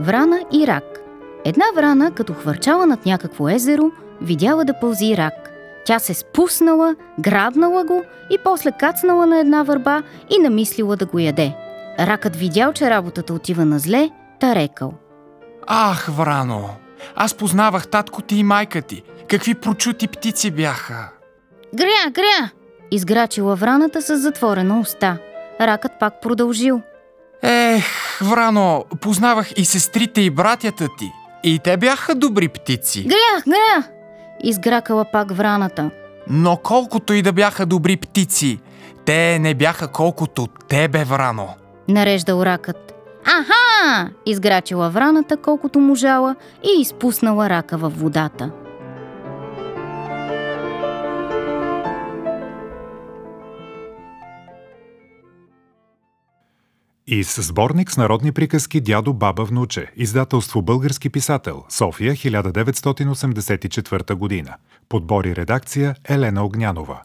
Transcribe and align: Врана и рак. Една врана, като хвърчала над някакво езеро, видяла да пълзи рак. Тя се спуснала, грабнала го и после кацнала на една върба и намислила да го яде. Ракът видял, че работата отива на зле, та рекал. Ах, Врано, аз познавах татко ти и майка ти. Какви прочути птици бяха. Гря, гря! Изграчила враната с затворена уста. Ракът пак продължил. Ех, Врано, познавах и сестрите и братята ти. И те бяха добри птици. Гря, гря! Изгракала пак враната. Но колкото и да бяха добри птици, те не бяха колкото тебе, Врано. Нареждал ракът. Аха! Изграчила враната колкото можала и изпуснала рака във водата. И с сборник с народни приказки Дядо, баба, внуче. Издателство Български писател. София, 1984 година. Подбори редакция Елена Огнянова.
Врана 0.00 0.40
и 0.52 0.66
рак. 0.66 1.00
Една 1.44 1.64
врана, 1.74 2.10
като 2.10 2.34
хвърчала 2.34 2.86
над 2.86 3.06
някакво 3.06 3.48
езеро, 3.48 3.90
видяла 4.20 4.64
да 4.64 4.80
пълзи 4.80 5.16
рак. 5.16 5.50
Тя 5.84 5.98
се 5.98 6.14
спуснала, 6.14 6.96
грабнала 7.18 7.84
го 7.84 8.02
и 8.30 8.38
после 8.44 8.72
кацнала 8.72 9.26
на 9.26 9.38
една 9.38 9.62
върба 9.62 10.02
и 10.30 10.38
намислила 10.38 10.96
да 10.96 11.06
го 11.06 11.18
яде. 11.18 11.54
Ракът 11.98 12.36
видял, 12.36 12.72
че 12.72 12.90
работата 12.90 13.34
отива 13.34 13.64
на 13.64 13.78
зле, 13.78 14.10
та 14.40 14.54
рекал. 14.54 14.92
Ах, 15.66 16.08
Врано, 16.10 16.68
аз 17.16 17.34
познавах 17.34 17.88
татко 17.88 18.22
ти 18.22 18.36
и 18.36 18.42
майка 18.42 18.82
ти. 18.82 19.02
Какви 19.28 19.54
прочути 19.54 20.08
птици 20.08 20.50
бяха. 20.50 21.10
Гря, 21.74 22.10
гря! 22.10 22.50
Изграчила 22.90 23.56
враната 23.56 24.02
с 24.02 24.16
затворена 24.16 24.80
уста. 24.80 25.18
Ракът 25.60 25.92
пак 26.00 26.20
продължил. 26.22 26.80
Ех, 27.42 27.84
Врано, 28.20 28.84
познавах 29.00 29.52
и 29.56 29.64
сестрите 29.64 30.20
и 30.20 30.30
братята 30.30 30.88
ти. 30.98 31.12
И 31.44 31.58
те 31.58 31.76
бяха 31.76 32.14
добри 32.14 32.48
птици. 32.48 33.04
Гря, 33.04 33.42
гря! 33.48 33.84
Изгракала 34.44 35.04
пак 35.12 35.30
враната. 35.32 35.90
Но 36.28 36.56
колкото 36.56 37.12
и 37.12 37.22
да 37.22 37.32
бяха 37.32 37.66
добри 37.66 37.96
птици, 37.96 38.58
те 39.04 39.38
не 39.38 39.54
бяха 39.54 39.88
колкото 39.88 40.46
тебе, 40.46 41.04
Врано. 41.04 41.48
Нареждал 41.88 42.42
ракът. 42.42 42.94
Аха! 43.24 44.10
Изграчила 44.26 44.90
враната 44.90 45.36
колкото 45.36 45.80
можала 45.80 46.34
и 46.64 46.80
изпуснала 46.80 47.48
рака 47.50 47.76
във 47.76 48.00
водата. 48.00 48.50
И 57.12 57.24
с 57.24 57.42
сборник 57.42 57.90
с 57.90 57.96
народни 57.96 58.32
приказки 58.32 58.80
Дядо, 58.80 59.12
баба, 59.12 59.44
внуче. 59.44 59.86
Издателство 59.96 60.62
Български 60.62 61.10
писател. 61.10 61.64
София, 61.68 62.12
1984 62.12 64.14
година. 64.14 64.54
Подбори 64.88 65.36
редакция 65.36 65.96
Елена 66.08 66.44
Огнянова. 66.44 67.02